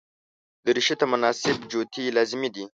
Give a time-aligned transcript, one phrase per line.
[0.65, 2.63] دریشي ته مناسب جوتي لازمي دي.